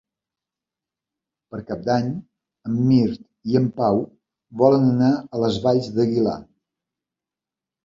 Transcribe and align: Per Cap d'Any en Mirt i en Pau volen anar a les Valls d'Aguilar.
Per 1.51 1.59
Cap 1.67 1.83
d'Any 1.89 2.07
en 2.71 2.79
Mirt 2.87 3.21
i 3.53 3.61
en 3.61 3.69
Pau 3.83 4.01
volen 4.65 4.89
anar 4.97 5.13
a 5.21 5.45
les 5.45 5.63
Valls 5.69 5.93
d'Aguilar. 6.01 6.37